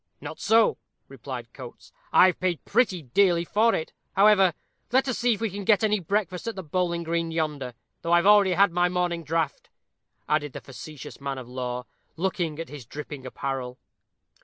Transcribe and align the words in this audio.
"Not 0.19 0.39
so," 0.39 0.79
replied 1.07 1.53
Coates; 1.53 1.91
"I've 2.11 2.39
paid 2.39 2.65
pretty 2.65 3.03
dearly 3.03 3.45
for 3.45 3.75
it. 3.75 3.93
However, 4.13 4.55
let 4.91 5.07
us 5.07 5.19
see 5.19 5.35
if 5.35 5.41
we 5.41 5.51
can 5.51 5.63
get 5.63 5.83
any 5.83 5.99
breakfast 5.99 6.47
at 6.47 6.55
the 6.55 6.63
Bowling 6.63 7.03
green, 7.03 7.29
yonder; 7.29 7.75
though 8.01 8.11
I've 8.13 8.25
already 8.25 8.53
had 8.53 8.71
my 8.71 8.89
morning 8.89 9.23
draught," 9.23 9.69
added 10.27 10.53
the 10.53 10.61
facetious 10.61 11.21
man 11.21 11.37
of 11.37 11.47
law, 11.47 11.85
looking 12.17 12.57
at 12.59 12.69
his 12.69 12.87
dripping 12.87 13.27
apparel. 13.27 13.77